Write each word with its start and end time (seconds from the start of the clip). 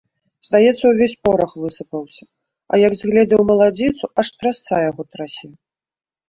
Здаецца, 0.45 0.83
увесь 0.93 1.15
порах 1.27 1.51
высыпаўся, 1.65 2.23
а 2.71 2.79
як 2.85 2.97
згледзеў 3.03 3.45
маладзіцу, 3.51 4.11
аж 4.25 4.33
трасца 4.39 4.81
яго 4.89 5.03
трасе. 5.13 5.47